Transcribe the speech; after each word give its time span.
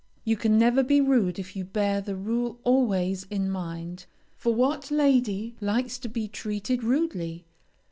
You 0.23 0.35
can 0.35 0.57
never 0.57 0.81
be 0.81 0.99
rude 0.99 1.37
if 1.37 1.55
you 1.55 1.63
bear 1.63 2.01
the 2.01 2.15
rule 2.15 2.59
always 2.63 3.25
in 3.25 3.51
mind, 3.51 4.07
for 4.35 4.51
what 4.51 4.89
lady 4.89 5.55
likes 5.61 5.99
to 5.99 6.09
be 6.09 6.27
treated 6.27 6.83
rudely? 6.83 7.45